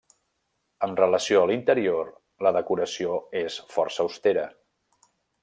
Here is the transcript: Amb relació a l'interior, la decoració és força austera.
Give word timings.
Amb 0.85 1.01
relació 1.01 1.41
a 1.41 1.49
l'interior, 1.51 2.09
la 2.47 2.53
decoració 2.57 3.21
és 3.43 3.59
força 3.77 4.07
austera. 4.09 4.49